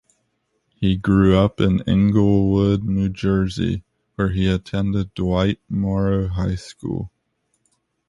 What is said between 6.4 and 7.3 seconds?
School.